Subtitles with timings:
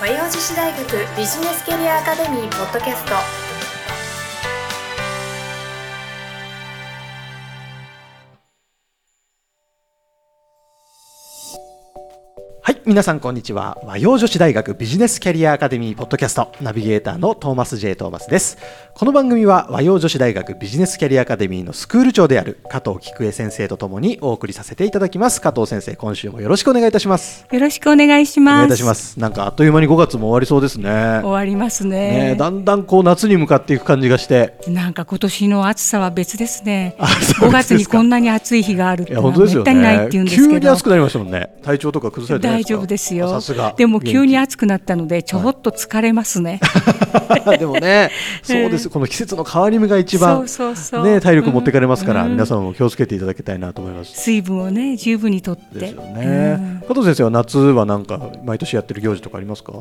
[0.00, 0.82] 和洋女子大学
[1.14, 3.49] ビジネスキャリアアカデミーポッドキャスト。
[12.90, 13.78] 皆さんこんにちは。
[13.84, 18.58] 和洋女子大学ビジネスキャリアアカデミーポッドキャストナビゲーターのトーマス J トーマスです。
[18.94, 25.40] この番組は和洋女子大学ビジネスキャリアアカデミーのスクール長である加藤菊江先生とともにお送りさせていただきます。
[25.40, 27.46] 加藤先生、今週もよろしくお願いいたします。
[27.48, 28.54] よろしくお願いします。
[28.54, 29.20] お願いいたします。
[29.20, 31.20] なんかあっという間に5月も終わりそうですね。
[31.22, 32.30] 終わりますね。
[32.30, 34.58] ねだんだんこう夏に向かっていく感じがして。
[34.66, 36.96] なんか今年の暑さは別ですね。
[36.98, 40.26] ですか5月にこんなに暑い日があるってめったにないってね言うん。
[40.26, 40.82] ですけど急に暑。
[40.82, 41.54] くなりましたもんね。
[41.62, 42.79] 体調とか崩されてない大ですか？
[42.80, 43.74] 丈夫ですよさすが。
[43.76, 46.60] でも急に元暑くなったのでちょっと疲れますね。
[47.44, 48.10] 気 でもね、
[48.42, 48.88] そうです。
[48.88, 50.44] この季節の変わり目が一番
[51.04, 54.12] ね体力持ってかれますから、うん皆さんも気をつけていただきたいなと思います。
[54.20, 55.78] 水分をね十分にとって。
[55.78, 56.80] ですよね。
[56.86, 59.72] 加藤先生は夏はなんか毎年やってる行事とかありますか？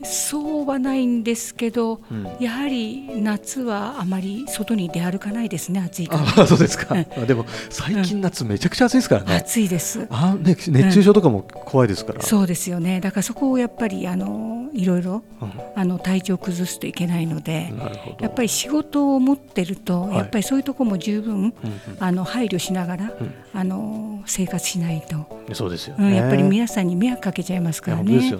[0.00, 6.42] うんそうはないんですけど、うんやはり夏はあまり外に出歩かないですね暑いから。
[6.42, 6.94] あ、 そうですか。
[6.94, 9.36] うんあでも最近夏めちゃくちゃ暑いですからね。
[9.36, 10.06] 暑いです。
[10.10, 12.22] あ、ね熱中症とかも怖いですから。
[12.22, 13.00] そうですよね。
[13.00, 17.72] だからそこをやっぱりあのいろいろうんあの体調を崩すといけないので。
[18.20, 21.52] やっぱり仕事を持ってると、はいやっぱりそういうところも十分うんうん
[21.98, 26.08] あの配慮しながら、うんあの生活しないと、そうですよね。
[26.08, 28.30] うん、やっぱり皆さんに迷惑かけちゃいますからね。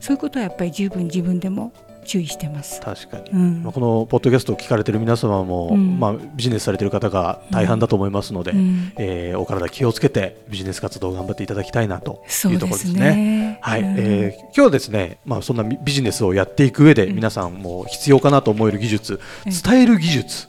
[0.00, 1.72] そういうことはやっぱり十分自分でも
[2.06, 2.80] 注意してます。
[2.80, 3.30] 確かに。
[3.30, 13.58] うんまあこのポッドキャストを聞かれてる皆様も、うんまあビジネスされてる方が大半だと思いますので、うんえーお体気をつけてビジネス活動を頑張っていただきたいなとそいううところですねね。
[13.60, 20.48] はい、うんえー今日はですね、まあそんなビビジネスをやっていく上で皆さんも必要かなと思える技術、うん伝える技術。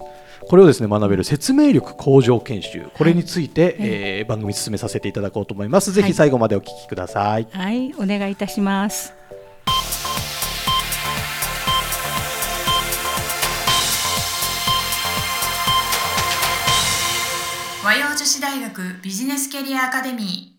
[0.49, 5.91] これをですね学べる説明力向上研修これについて、えー番組進めさせていただこうと思います。
[5.91, 7.47] ぜひ最後までお聞きください。
[7.51, 9.16] はい、お願いいたします。
[17.87, 20.56] 和洋女子大学ビジネスキャリアアカデミー。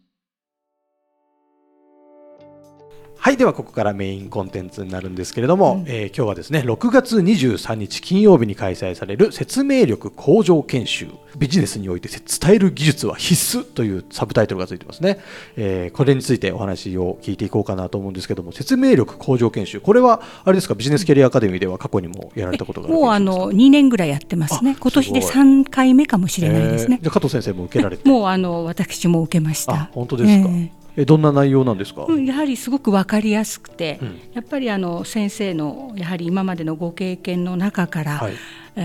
[3.29, 5.85] はい、ではここからメインコンテンツになるんですけれども、うん。
[5.87, 15.19] えー今日はですね、6月23日金曜日に開催される説明力向上研修、ビジネスにおいて伝える技術は必須というサブタイトルがついてますね。
[15.59, 24.77] えーこれについてお話を聞いていこうかなと思うんですけども、説明力向上研修、これはあれですか、ビジネスキャリアアカデミーでは過去にもやられたことがあるもうあの2年ぐらいやってますね。
[24.79, 24.81] あ。
[24.81, 25.45] 今年ですごい。
[25.45, 26.97] 3回目かもしれないですね。
[26.99, 27.03] えー。
[27.03, 29.75] じゃあ加藤先生も受けられて、 もうあの私も受けました。
[29.75, 34.21] あ本当ですか、ええどんな内容なんですか、うんやはりすごく分かりやすくて、うん。
[34.35, 38.33] やっぱりあの先生のやはり今までのご経験の中から、はい。
[38.33, 38.39] えー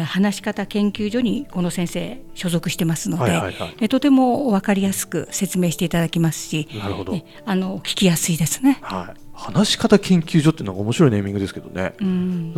[0.06, 3.75] 話し方研究所にこの先生所属してますので、はいはいはい。
[3.79, 7.13] えとても分かりやすく説明していただきますしなるほど。
[7.13, 8.80] えあの聞きやすいですね。
[8.81, 12.06] はい、話し方研究所っていうのが面白いネーミングですけどね、う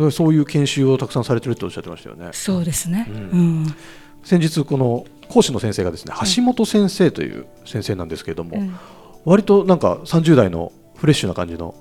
[0.06, 2.30] ん、そういう研修をたくさんされてるっておっしゃってましたよね。
[2.32, 3.64] そうですね、ううん。
[3.64, 3.76] ん
[4.24, 8.74] 先日この講師の先生がですね橋本先生という先生なんですけれども、うん
[9.26, 11.74] 割となんか30代のフレッシュな感じの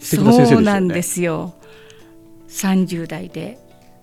[0.00, 0.66] 素敵な先生でしたよね。
[0.66, 1.54] そうなんですよ。
[2.48, 3.58] 30代で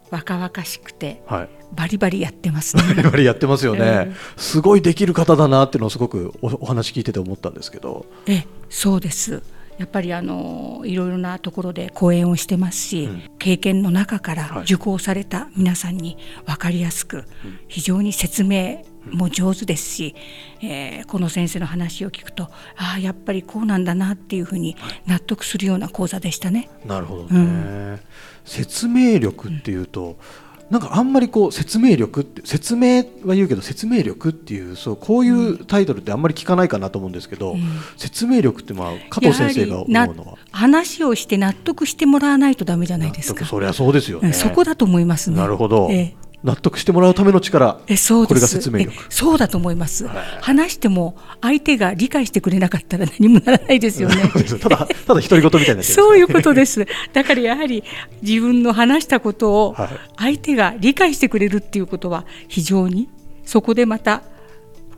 [0.09, 2.83] 若々しくてはい、バリバリやってますね。
[2.95, 4.15] バリバリやってますよね、うん。
[4.37, 9.43] すごいできる方だなっていうのをすごくおお話聞いてて思ったんですけど、えそうです。
[9.77, 13.21] やっぱりあのいろいろなところで講演をしてますし、うん。
[13.37, 14.49] 経験の中かはい。
[14.55, 17.25] ら受講された皆さんに分かりやすく、
[17.67, 20.15] 非常に説明も上手ですし、
[20.61, 22.43] えーこの先生の話を聞くと
[22.75, 24.75] ああやっぱりこうなんだなっていうふうに
[25.05, 26.69] 納得するような講座でしたね。
[26.85, 27.99] なるほどね、うん
[28.45, 30.17] 説明力っていうと、
[30.69, 37.59] なんかあんまりこう説明力って説明は言うけど説明力っていうそうこういうタイトルってあんまり聞かないかなと思うんですけど、うん
[37.97, 40.13] 説明力ってまあ加藤先生が思うのは？
[40.15, 43.45] な話をして納得してもらわないとダメじゃないですか。
[43.45, 44.29] そりゃそうですよね。
[44.29, 45.37] うんそこだと思いますね。
[45.37, 47.79] なるほど、ええ納得してもらうための力。
[47.87, 48.93] えそうこれが説明力。
[48.93, 50.05] えそうだと思います。
[50.05, 50.17] はい。
[50.41, 54.15] 話しても相手が理解してくれなかったら何もならないですよね。
[54.61, 56.85] ただただ独り言みたいになそういうことです。
[57.13, 57.83] だからやはり
[58.21, 59.89] 自分の話したことをはい。
[60.17, 63.09] 相手が理解してくれるっていうことは非常に
[63.45, 64.21] そこでまた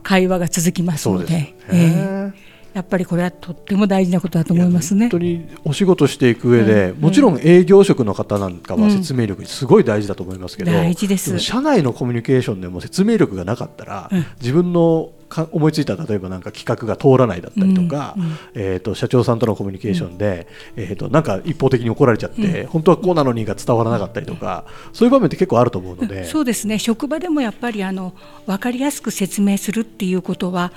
[0.04, 1.28] 会話が続きますので。
[1.28, 1.56] そうですよね。
[1.72, 5.10] ええやっぱりこれはとっても大事なことだと思いますね。
[5.10, 7.02] 本当にお仕事していく上で、うん。
[7.02, 11.34] もちろん営業職の方なんかは説明力すごい大事だと思いますけど、大事です。
[11.34, 14.26] も社内のコミュニケーションでも説明力がなかったら、うん。
[14.40, 18.24] 自分のか思いついた例えばなんか企画が通らないだったりとか、うん。
[18.24, 18.38] うん。
[18.54, 26.78] えー、と社長さんとのコミュニケーションで、えー、となんか一方的に怒られちゃって、本当はこうなのにが伝わらなかったりとか、そういう場面って結構あると思うので、そうですね。
[26.78, 28.14] 職場でもやっぱりあの
[28.46, 30.72] 分かりやすく説明するっていうことは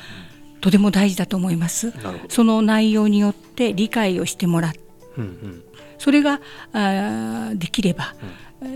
[0.62, 1.93] とても大事だと思います。
[2.29, 4.73] その内容によって理解をしてもらっ
[5.19, 5.64] うんうん。
[5.99, 6.41] それが
[6.73, 8.14] あできれば、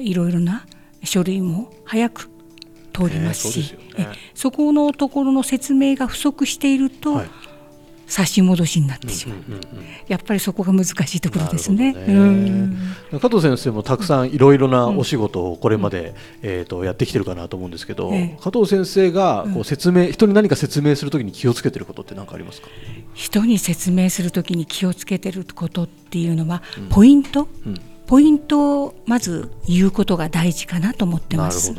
[0.01, 0.67] いろいろな
[1.05, 2.29] 書類も早く
[2.93, 7.31] 通りますし、ねそね、そこのところの説明が不足していると、はい
[8.07, 9.39] 差し戻しになってしまう,、
[10.09, 12.69] やっぱりそこが難しいところですね、ね、
[13.21, 22.69] 加藤先生もたくさんいろいろなお仕事をこれまで、うん、えーと、やってきてるかなと思うんですけど、え加藤先生がこう説明、うん、人に何か説明するときに気をつけてることって何かありますか？
[23.15, 27.75] 人に説明するときに気をつけてることっていうのは、ポイント、うん、
[28.07, 31.75] ポイントをまず言うことが大事かなと思ってます。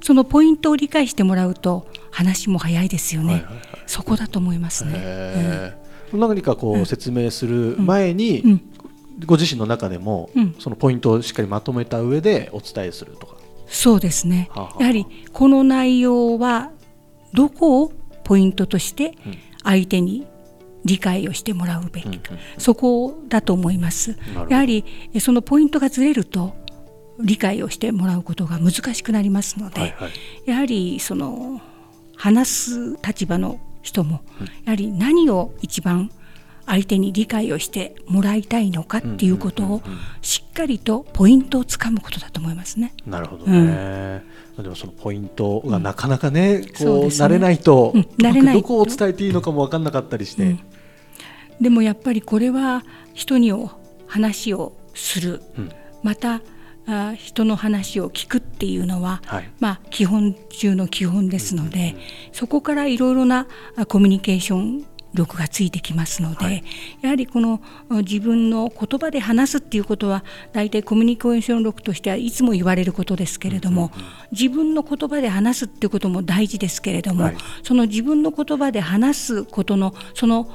[0.00, 5.74] そのポイントを理解してもらうと話も早いですよね、はいはいはい、そこだと思いますね。
[6.12, 8.60] うん、何かこう説明する前に、うん、
[9.26, 13.36] ご自身の中でも、そのポイントをしっかりまとめた上でお伝えするとか。
[13.66, 16.70] そうですね、はあはあ、やはりこの内容は
[17.34, 17.92] どこを
[18.24, 19.14] ポイントとして
[19.62, 20.26] 相手に
[20.84, 24.16] 理解をしてもらうべきか、そこだと思います。
[24.48, 24.84] やはり
[25.20, 26.54] そのポイントがずれると
[27.20, 30.10] 理解をしてもらうことが難しくなりますので、はいはい、
[30.46, 31.60] やはりその
[32.16, 34.20] 話す立場の人も、
[34.64, 36.10] やはり何を一番
[36.66, 39.82] 相手に理解をしてもらいたいのかっていうことを
[40.20, 42.92] しっかりとポイントをつかむことだと思いますね。
[43.06, 44.22] なるほどね、
[44.58, 50.56] うん、でもそのポイントがなかなかね、うん、こう、ね、慣れないと、うん、慣れないどこを伝えていいのかも分かんなかったりして、
[51.60, 53.50] でもやっぱりこれは人に
[54.06, 55.40] 話をする、
[56.02, 56.42] また
[56.88, 61.96] あ人の話を聞くっていうのは、はい、まあ、基本中の基本ですので、
[62.32, 63.46] そこからいろいろな
[63.88, 66.64] コミュニケーション力がついてきますので、はい、
[67.02, 67.60] やはりこの
[67.90, 73.90] 自分の言葉で話すっていうことは大体コミュニケーション力としてはいつも言われることですけれども、
[74.32, 80.48] 自分の言葉で話すっていうことも大事ですけれども、はい、その自分の言葉で話すことのその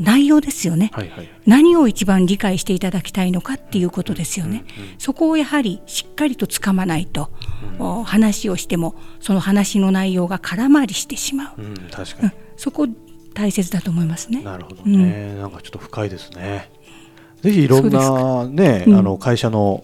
[0.00, 7.28] 内容ですよね、はいはい、何を一番理解していただきたいのかっていうことですよね、うんうん、そこをやはりしっかりとつかまないと、
[7.78, 12.88] うん、話をしてもその話の内容が空回りしてしまう、うん、確かに、そこ
[13.34, 14.42] 大切だと思いますね。
[14.42, 16.70] なるほどね、うん、なんかちょっと深いですね。
[17.42, 19.82] ぜひいろんなね、あの会社の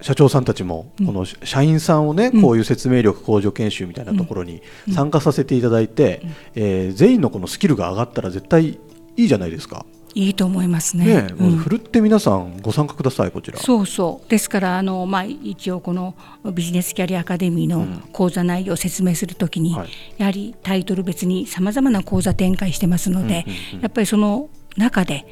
[0.00, 4.62] 社長さんたちも、この社員さんをね、こういう説明力向上研修みたいなところに
[4.94, 6.22] 参加させていただいて、
[6.54, 8.78] えー、全員のこのスキルが上がったら絶対い
[9.16, 9.84] いじゃないですか。
[10.16, 11.04] いいと思いますね。
[11.04, 13.58] ね、うん、ふるって皆さんご参加くださいこちら。
[13.58, 14.30] そうそう。
[14.30, 16.14] ですからあのまあ一応この
[16.54, 23.44] ビジネスキャリアアカデミーの講座内容を説明するときに、うんはい、やはりタイトル別にさまざまな講座展開してますので、
[23.82, 24.48] やっぱりその
[24.78, 25.26] 中で、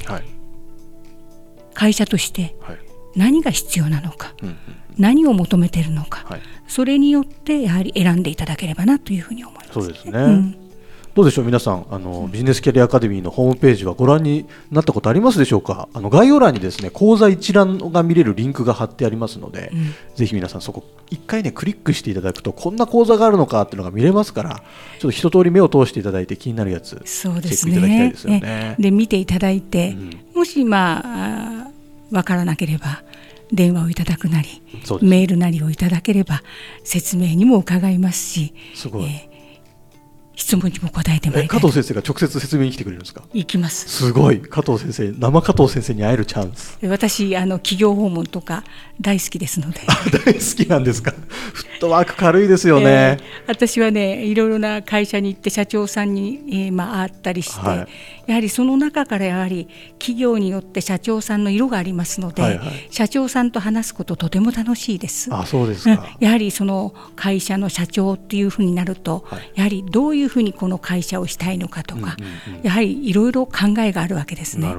[1.73, 2.55] 会社として
[3.17, 4.57] 何が必要なのか、はい、
[4.99, 10.64] 何を求めているのか、はい、それによってやはり選んでいただければなというふうに思います、そうですね。
[11.15, 15.89] うんどうでしょう皆さんあのビジネスキャリアアカデミーのホームページはご覧になったことありますでしょうか？
[15.95, 20.83] あの概要欄にですね講座一覧が見れるリンクが貼ってありますので、うん、ぜひ皆さんそこ
[21.13, 27.75] 一回ねクリックしていただくとこんな講座があるのかっていうのが見れますからちょっと一通り目を通していただいて気になるやつそうですね。
[27.75, 28.77] チェックいただきたいですよね。
[28.81, 31.71] で見ていただいて、うん、もしまあ
[32.11, 33.05] 分からなければ
[33.53, 34.49] 電話をいただくなり
[35.01, 36.43] メールなりをいただければ
[36.83, 39.34] 説明にも伺いますしすごい、えー
[40.37, 43.23] 質問にも答えて加藤先生が直接説明に来てくれるんですか？
[43.33, 43.89] 行きます。
[43.89, 44.41] すごい。
[44.41, 46.79] 加藤先生生加藤先生に会えるチャンス。
[46.87, 48.65] 私あの企業訪問とか
[49.01, 49.81] 大好きですので。
[50.25, 51.13] 大好きなんですか？
[51.13, 57.89] フットワーク軽いですよね、えー、私はねいろいろな会社に行って社長さんに、えー、まあ会ったりして、はい、
[58.27, 65.33] やはりその中からやはり企業によって社長さんの色がありますので、はいはい、社長さんと話すこととても楽しいです。
[65.33, 74.75] あそうですか、やはりその会社の社長っていうふうになると、はい、やはりどういういうふうにこの会社をしたいのかとか、うんうんうん、やはりいろいろ考えがあるわけですね。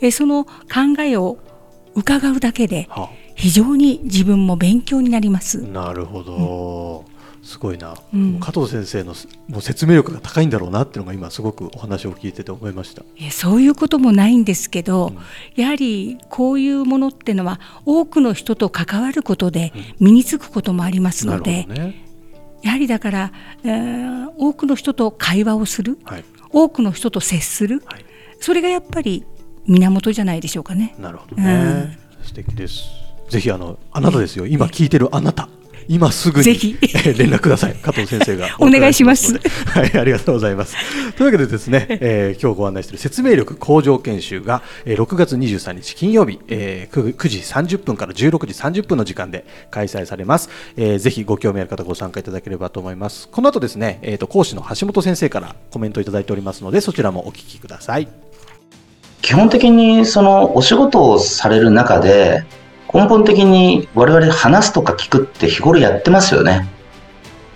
[0.00, 1.38] えその考えを
[1.94, 2.88] 伺うだけで
[3.34, 5.62] 非常に自分も勉強になります。
[5.62, 7.04] なるほど、
[7.40, 9.14] うん、すごいな、うん、加藤先生の
[9.48, 13.02] もう説明力が高いんだろうなっていうのが今すごくお話を聞いてて思いました。
[13.16, 22.09] いそういうこともないんですけど、うん、やはりこういうものっていうのは多くの人と関わることで身につくこともありますので、ね、
[22.62, 23.32] やはりだから、
[23.64, 28.04] えー、多くの人と会話をする、はい、多くの人と接する、はい、
[28.40, 29.24] それがやっぱり
[29.66, 30.94] 源じゃないでしょうかね。
[30.98, 32.84] なるほどね、うん、素敵です。
[33.28, 35.48] ぜひあのあなたですよ、今聞いてるあなた。
[35.90, 36.78] 今すぐに、ぜひ。
[37.18, 37.74] 連絡ください。
[37.74, 38.46] 加藤先生が。
[38.60, 39.34] お願いします。
[39.66, 40.76] はいありがとうございます。
[41.16, 53.28] というわけでですね、 えー、今日ご案内している説明力向上研修が、えー、6月23日金曜日、えー、9, 9時30分から16時30分の時間で開催されます、えー、ぜひご興味ある方ご参加いただければと思います。
[53.28, 58.06] この後ですね、えーと、講師の橋本先生からコメントいただいておりますのでそちらもお聞きください。
[59.22, 62.44] 基本的にそのお仕事をされる中で、
[62.92, 66.68] 根本的に我々話すとか聞くって日頃やってますよね。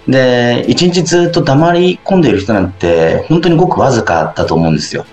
[0.07, 5.07] で、一日ずっと黙り込んでいる人なんて本当にごくわずかだと思うんですよ。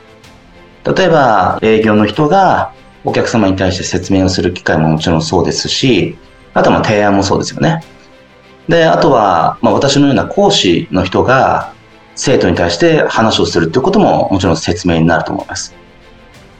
[0.83, 2.73] 例えば営業の人が
[3.03, 6.17] お客様に対して説明をする機会ももちろんそうですし、
[6.53, 7.83] あとは提案もそうですよね。
[8.67, 11.73] で、あとは、まあ、私のような講師の人が
[12.15, 15.80] 生徒に対して話をするということももちろん説明になると思います。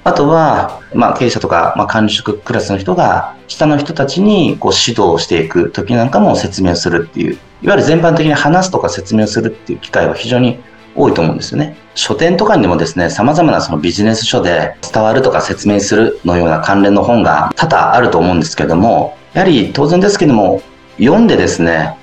[0.04, 10.60] あとは、まあ、経営者とか、まあ、管理職クラスの人が下の人たちにこう指導していく時なんかも説明するっていう、いわゆる全般的に話すとか説明するっていう機会は非常に
[10.96, 11.78] 多いと思うんですよね。
[11.94, 20.62] 書店とかにもですね、様々なそのビジネス書で伝わるとか説明するのような関連の本が多々あると思うんですけども、やはり当然ですけども、
[20.98, 21.96] 読んでですね、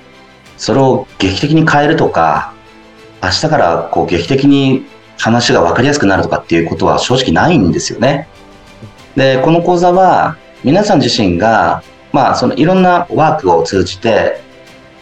[0.57, 2.53] それを劇的に変えるとか、
[3.21, 4.85] 明日からこう劇的に
[5.19, 8.27] 話が分かりやすくなるとかっていうことは正直ないんですよね。
[9.15, 11.83] で、この講座は皆さん自身が、
[12.13, 14.41] まあ、そのいろんなワークを通じて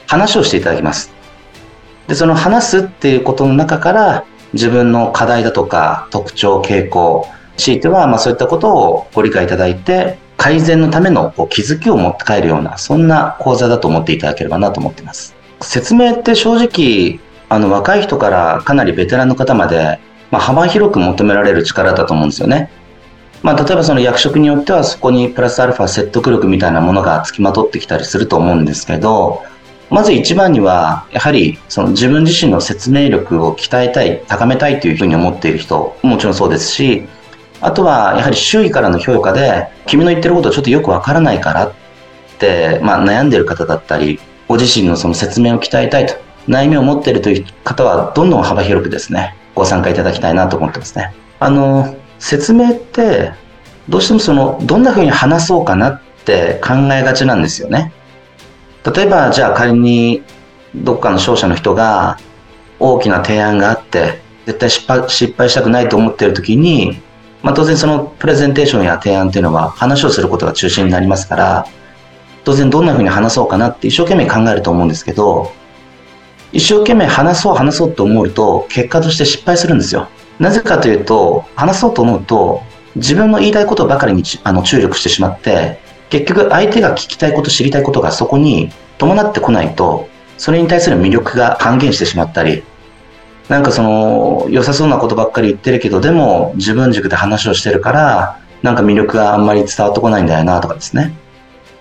[0.08, 1.14] 話をしていただきます。
[2.08, 15.36] で、その話すっていうことの中から自分の課題だとか特徴、傾向、強いてはまあそういったことをご理解いただいて改善のためのこう気づきを持って帰るようなそんな講座だと思っていただければなと思っています。
[15.62, 17.20] 説明って正直
[17.50, 20.00] あの若い人からかなりベテランの方まで
[20.32, 22.70] まあ、幅広く求められる力だと思うんですよね。
[23.44, 29.44] まあ、例えばその役職によってはそこにプラスアルファ説得力みたいなものがつきまとってきたりすると思うんですけど、
[29.90, 37.08] まず一番には、やはりその自分自身の説明力を鍛えたい、高めたいというふうに思っている人ももちろんそうですし、
[37.62, 41.74] あとはやはり周囲からの評価で、君の言ってることちょっとよくわからないからっ
[42.38, 46.16] て、まあ、悩んでる方だったり、ご自身のその説明を鍛えたいと、
[46.48, 51.14] 悩みを持っているという方はどんどん幅広くですね、ご参加いただきたいなと思ってますね。
[51.40, 53.32] あの、説明って、
[53.90, 57.92] どうしてもその、どんな風に話そうかなって考えがちなんですよね。
[58.96, 60.24] 例えば、じゃあ仮に、
[60.76, 62.18] どっかの商社の人が、
[62.80, 67.02] 大きな提案があって、絶対失敗したくないと思っている時に、
[67.44, 71.68] まあ、当然そのプレゼンテーションや提案っていうのは話をすることが中心になりますから、
[72.44, 75.52] 当然どんな風に話そうかなって一生懸命考えると思うんですけど、
[76.52, 80.08] 一生懸命話そう話そうと思うと結果として失敗するんですよ。
[80.40, 82.62] なぜかというと話そうと思うと
[82.96, 92.64] 自分の言いたいことばかりにあの注力してしまって結局相手が聞きたいこと知りたいことがそこに伴ってこないとそれに対する魅力が半減してしまったり
[93.50, 101.16] なんかその良さそうなことばっかり言ってるけどでも自分軸で話をしてるからなんか魅力があんまり伝わってこないんだよなとかですね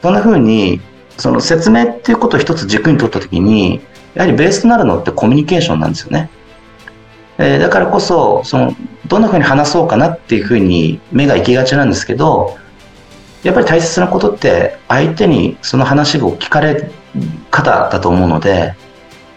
[0.03, 0.81] そんな風に
[1.19, 3.81] その説明っていうことを一つ軸に取った時に
[4.17, 6.31] やはりベースとなるのってコミュニケーションなんですよね。
[7.39, 8.75] えー、だからこそ、その、
[9.07, 12.57] どんな風に話そうかなっていう風に目が行きがちなんですけど、
[13.43, 16.91] やっぱり大切なことって相手にその話を聞かれ
[17.51, 18.75] 方だと思うので、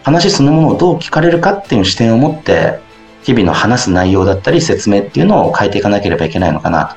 [0.02, 2.80] 話そのものをどう聞かれるかっていう視点を持って、
[3.22, 6.96] 日々の話す内容だったり説明っていうのを変えていかなければいけないのかなと。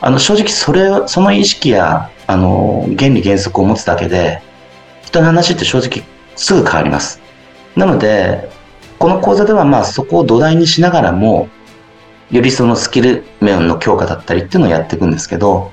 [0.00, 4.42] あの、正直それ、その意識や、あの、原理原則を持つだけで、
[5.04, 6.04] 人の話って正直
[6.42, 7.20] すぐ変わります。
[7.76, 8.50] なので、
[8.98, 11.48] この講座ではまあそこを土台にしながらも、
[12.32, 15.70] よりそのスキル面の強化だったりっていうのをやっていくんですけど、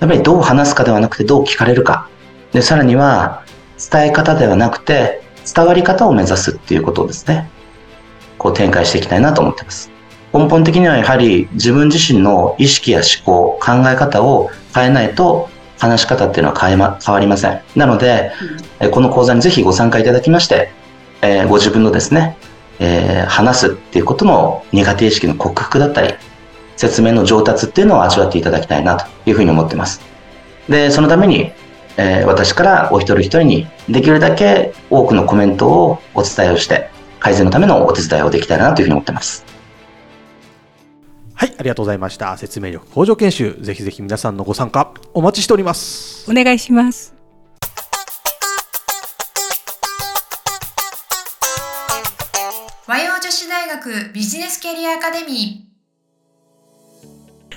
[0.00, 2.08] やっぱりどう話すかではなくてどう聞かれるか。
[2.52, 3.44] で、さらには
[3.78, 5.22] 伝え方ではなくて
[5.54, 7.48] 伝わり方を目指すっていうことをですね、
[8.38, 9.92] こう展開していきたいなと思ってます。
[10.32, 15.48] 根本的にはやはり自分自身の意識や思考、考え方を変えないと
[15.78, 17.60] 話し方っていうのは変えま、変わりません。
[17.76, 18.32] なので、
[18.80, 20.70] うん、この講座にぜひご参加いただきまして、
[21.22, 22.36] えー、ご自分のですね、
[22.78, 26.14] えー、話すっていうことの苦手意識の克服だったり、
[26.76, 30.00] 説明の上達っていうのを味わっていただきたいなというふうに思ってます。
[30.68, 31.52] で、そのために、
[31.98, 39.44] えー、私からお一人一人にできるだけ多くのコメントをお伝えをして、改善のためのお手伝いをできたらなというふうに思ってます。
[41.34, 42.36] はい、ありがとうございました。
[42.38, 46.30] 説明力向上研修、ぜひぜひ皆さんのご参加お待ちしております。
[46.30, 47.19] お願いします。
[53.70, 55.70] 学ビジネスキャリアアカデミー。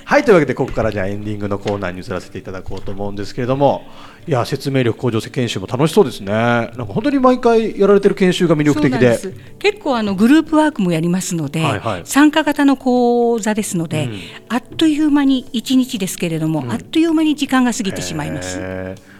[0.04, 3.86] はいというわけでここからじゃあエンディングのコーナーに移らせていただこうと思うんですけれども
[4.28, 6.30] いや説明力向上研修も楽しそうですね。
[6.32, 9.18] なんか本当に毎回やられてる研修が魅力的で。
[9.58, 18.60] 結構あのグループワークもやりますので、はいはい、参加型の講座ですので、うん、あっという間に1日ですけれども、うん、あっという間に時間が過ぎてしまいます。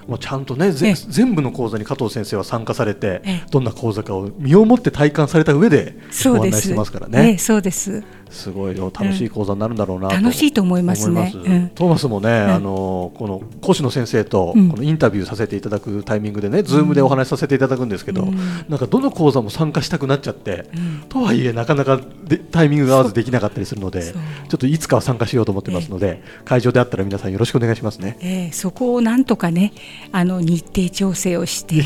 [0.07, 3.43] もうちゃんとね、全部の講座に加藤先生は参加されて、ええ。
[3.51, 7.39] どんな講座かを身をもって体感された上でご案内してますからえねえ。
[7.39, 11.33] そうですすごいよ楽しい講座になるんだろうなと、楽しいと思いますね。
[11.35, 11.69] 思いうん。
[11.71, 14.71] トーマスもね、あのこの講師の先生とうん。
[14.71, 18.37] このインタビューさせていただくタイミングでね、ズームでお話しさせていただくんですけど、うん。
[18.69, 21.05] なんかどの講座も参加したくなっちゃって、うん。
[21.09, 28.17] とはいえなかなかでタイミングが合わずできなかったりするので、ちょっといつかは参加しようと思ってますので、会場であったら皆さんよろしくお願いしますね。
[28.21, 28.53] ええ。
[28.53, 29.73] そこをなんとかね
[30.13, 31.85] あの日程調整をして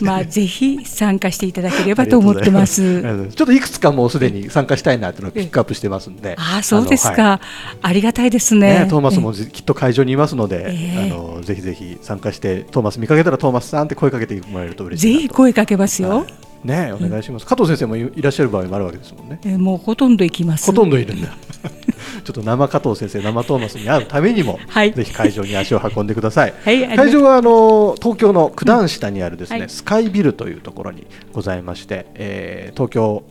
[0.00, 3.02] まあぜひ参加していただければと思ってます。
[3.02, 6.36] ちょっといくつかもうすでに参加したいなというのをピックアップしてますんで。
[6.38, 7.38] ああそうですあのはい。
[7.38, 7.46] か、
[7.82, 8.80] ありがたいですね。
[8.80, 11.10] ね、トーマスもきっと会場にいますので、ええ。
[11.10, 16.26] あのぜひぜひ参加してトーマス見かけたらトーマスさんって声かけてもらえると嬉しいぜひ声かけますよ、
[16.64, 19.40] ねお願いします、加藤先生もいいらっしゃる場合もあるわけですもんね。
[19.44, 20.66] えーもうほとんど行きます。
[20.66, 21.28] ほとんどいるんだ。
[22.24, 24.92] ちょっと生加藤先生生トーマスに会うためにも、はい。
[24.92, 29.68] ぜひ会場に足を運んでください、はい会場はあの東京の九段下にあるですね、はい。
[29.70, 33.22] スカイビルというところにございまして、えー東京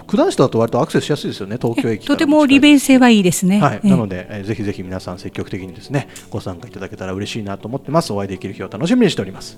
[0.00, 3.60] 九段下だと割とアクセスしやすいですよね東京駅とても利便性はいいですね。
[3.60, 8.12] はい、えーなので、えーぜひぜひ皆さん積極的にですねご参加いただけたら嬉しいなと思ってます。
[8.12, 9.56] お会いできる日を楽しみにしております。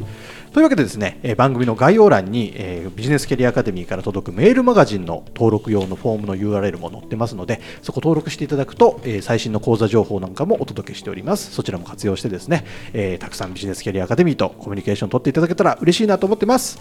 [0.52, 11.52] というわけでですね、えー番組の概要欄に、えービジネスキャリアアカデミーから届くメールマガジンの登録用のフォームの URL も載ってますのでそこ登録していただくと、えー最新の講座情報なんかもお届けしております。
[11.52, 16.80] そちらも活用してですね、えーたくさんビジネスキャリアアカデミーとコミュニケーション取っていただけたら嬉しいなと思ってます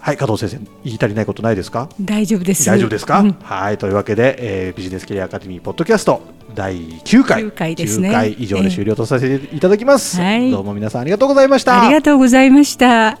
[0.00, 1.88] はい加藤先生言い足りないことないですか？
[2.00, 2.64] 大丈夫です。
[2.66, 3.32] 大丈夫ですか、うん。
[3.42, 6.22] はいというわけで、えービジネスキャリアアカデミーポッドキャスト
[6.54, 8.08] 第9回9回ですね。
[8.10, 10.50] 9回以上で終了とさせていただきます、はい。
[10.50, 11.82] どうも皆さんありがとうございました。
[11.82, 13.18] ありがとうございました。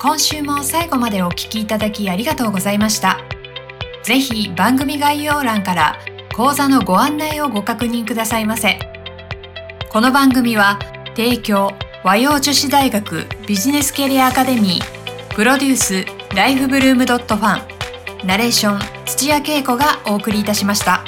[0.00, 3.18] 今週も最後までお聞きいただきありがとうございました。
[4.02, 5.98] ぜひ番組概要欄から
[6.36, 8.78] 講座のご案内をご確認くださいませ。
[9.90, 10.78] この番組は
[11.16, 11.70] 提供
[12.04, 16.04] 和洋女子大学ビジネスキャリアアカデミープロデュース
[16.36, 17.64] ライフブルームドットファ
[18.22, 21.02] ンナレーション土屋恵子がお送りいたしました。